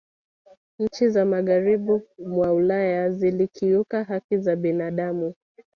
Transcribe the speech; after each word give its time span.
nchi 0.79 1.09
za 1.09 1.25
magharibi 1.25 1.91
mwa 2.19 2.53
ulaya 2.53 3.09
zilikiuka 3.09 4.03
haki 4.03 4.37
za 4.37 4.55
binadamu 4.55 5.33